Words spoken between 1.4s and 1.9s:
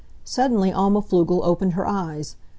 opened her